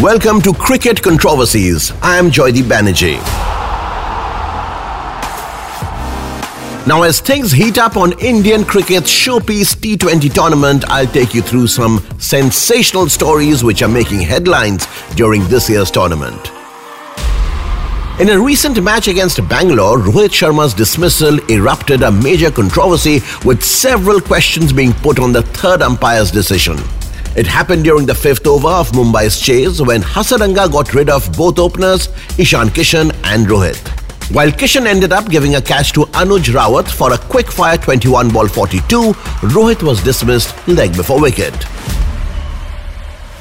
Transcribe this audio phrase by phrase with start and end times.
[0.00, 1.92] Welcome to Cricket Controversies.
[2.00, 3.18] I am Joydeep Banerjee.
[6.86, 11.66] Now, as things heat up on Indian cricket's showpiece T20 tournament, I'll take you through
[11.66, 16.50] some sensational stories which are making headlines during this year's tournament.
[18.18, 24.22] In a recent match against Bangalore, Rohit Sharma's dismissal erupted a major controversy with several
[24.22, 26.78] questions being put on the third umpire's decision.
[27.34, 31.58] It happened during the fifth over of Mumbai's chase when Hasaranga got rid of both
[31.58, 33.88] openers, Ishan Kishan and Rohit.
[34.34, 38.28] While Kishan ended up giving a catch to Anuj Rawat for a quick fire 21
[38.28, 39.14] ball 42,
[39.54, 41.54] Rohit was dismissed leg before wicket.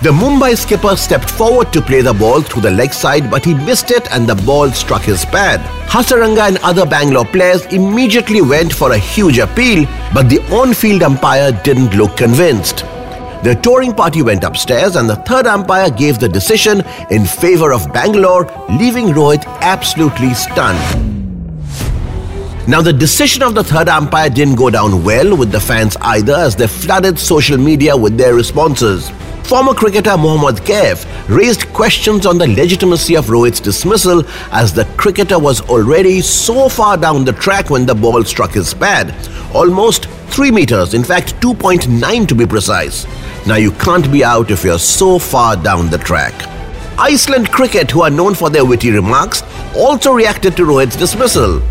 [0.01, 3.53] The Mumbai skipper stepped forward to play the ball through the leg side, but he
[3.53, 5.59] missed it and the ball struck his pad.
[5.89, 11.03] Hasaranga and other Bangalore players immediately went for a huge appeal, but the on field
[11.03, 12.85] umpire didn't look convinced.
[13.43, 17.91] The touring party went upstairs and the third umpire gave the decision in favor of
[17.91, 20.77] Bangalore, leaving Rohit absolutely stunned.
[22.67, 26.35] Now, the decision of the third umpire didn't go down well with the fans either
[26.35, 29.09] as they flooded social media with their responses.
[29.45, 35.39] Former cricketer Mohammad Kaif raised questions on the legitimacy of Rohit's dismissal as the cricketer
[35.39, 39.15] was already so far down the track when the ball struck his pad.
[39.55, 43.05] Almost 3 meters, in fact 2.9 to be precise.
[43.47, 46.33] Now you can't be out if you're so far down the track.
[46.99, 49.41] Iceland Cricket, who are known for their witty remarks,
[49.75, 51.61] also reacted to Rohit's dismissal.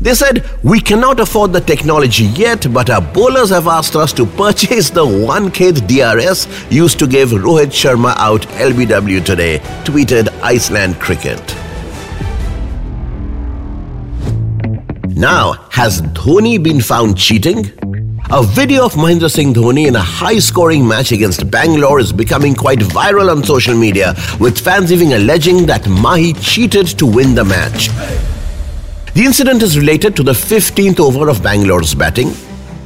[0.00, 4.26] They said, We cannot afford the technology yet, but our bowlers have asked us to
[4.26, 11.40] purchase the 1K DRS used to give Rohit Sharma out LBW today, tweeted Iceland Cricket.
[15.16, 17.70] Now, has Dhoni been found cheating?
[18.32, 22.54] A video of Mahendra Singh Dhoni in a high scoring match against Bangalore is becoming
[22.54, 27.44] quite viral on social media, with fans even alleging that Mahi cheated to win the
[27.44, 27.88] match.
[29.14, 32.28] The incident is related to the 15th over of Bangalore's batting.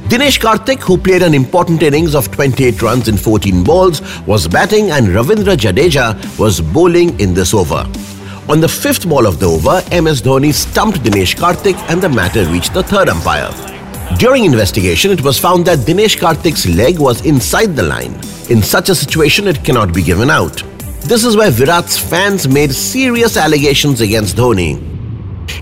[0.09, 4.89] Dinesh Karthik, who played an important innings of 28 runs in 14 balls, was batting
[4.89, 7.87] and Ravindra Jadeja was bowling in this over.
[8.49, 12.45] On the fifth ball of the over, MS Dhoni stumped Dinesh Karthik and the matter
[12.45, 13.74] reached the third umpire.
[14.17, 18.13] During investigation, it was found that Dinesh Karthik's leg was inside the line.
[18.49, 20.63] In such a situation, it cannot be given out.
[21.01, 24.95] This is where Virat's fans made serious allegations against Dhoni.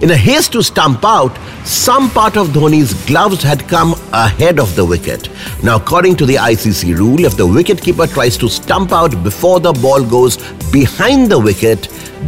[0.04, 4.76] In a haste to stump out, some part of Dhoni's gloves had come ahead of
[4.76, 5.30] the wicket.
[5.64, 9.74] Now, according to the ICC rule, if the wicketkeeper tries to stump out before the
[9.74, 10.38] ball goes
[10.72, 11.88] behind the wicket,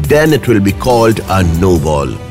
[0.09, 2.24] then it will be called a no ball.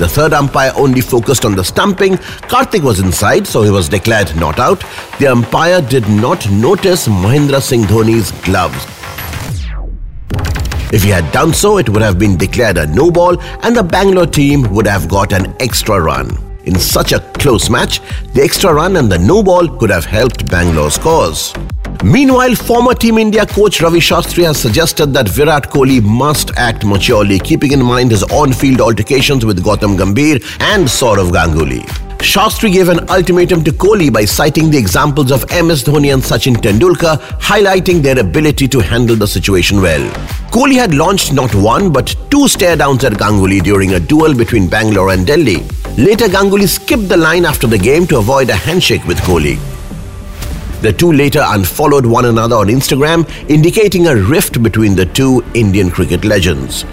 [0.00, 2.14] The third umpire only focused on the stumping.
[2.48, 4.82] Karthik was inside, so he was declared not out.
[5.18, 8.86] The umpire did not notice Mahendra Singh Dhoni's gloves.
[10.90, 13.82] If he had done so, it would have been declared a no ball and the
[13.82, 16.30] Bangalore team would have got an extra run.
[16.64, 18.00] In such a close match,
[18.32, 21.52] the extra run and the no ball could have helped Bangalore's cause.
[22.02, 27.38] Meanwhile, former Team India coach Ravi Shastri has suggested that Virat Kohli must act maturely,
[27.38, 31.80] keeping in mind his on-field altercations with Gautam Gambhir and Sourav Ganguly.
[32.20, 36.56] Shastri gave an ultimatum to Kohli by citing the examples of MS Dhoni and Sachin
[36.56, 40.00] Tendulkar, highlighting their ability to handle the situation well.
[40.52, 44.70] Kohli had launched not one but two stare downs at Ganguly during a duel between
[44.70, 45.56] Bangalore and Delhi.
[45.98, 49.58] Later, Ganguly skipped the line after the game to avoid a handshake with Kohli.
[50.82, 55.90] The two later unfollowed one another on Instagram, indicating a rift between the two Indian
[55.90, 56.86] cricket legends.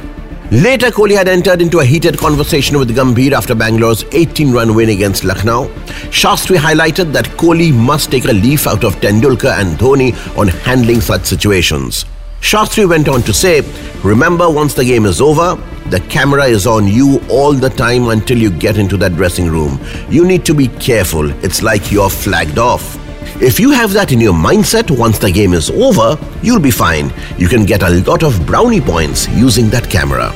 [0.52, 4.90] Later, Kohli had entered into a heated conversation with Gambhir after Bangalore's 18 run win
[4.90, 5.68] against Lucknow.
[6.10, 11.00] Shastri highlighted that Kohli must take a leaf out of Tendulkar and Dhoni on handling
[11.00, 12.06] such situations.
[12.42, 13.62] Shastri went on to say,
[14.04, 15.56] Remember, once the game is over,
[15.90, 19.80] the camera is on you all the time until you get into that dressing room.
[20.10, 21.30] You need to be careful.
[21.44, 22.98] It's like you're flagged off.
[23.40, 27.14] If you have that in your mindset once the game is over, you'll be fine.
[27.38, 30.34] You can get a lot of brownie points using that camera.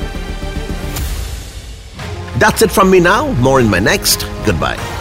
[2.38, 3.32] That's it from me now.
[3.34, 4.24] More in my next.
[4.46, 4.91] Goodbye.